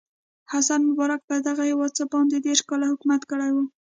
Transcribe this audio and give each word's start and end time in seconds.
حسن 0.51 0.79
مبارک 0.89 1.21
پر 1.27 1.39
دغه 1.47 1.63
هېواد 1.69 1.91
څه 1.97 2.03
باندې 2.13 2.37
دېرش 2.47 2.61
کاله 2.69 2.85
حکومت 2.91 3.21
کړی 3.31 3.49
و. 3.53 3.57